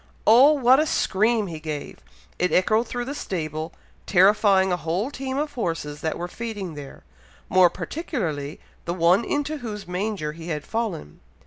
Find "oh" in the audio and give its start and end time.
0.25-0.53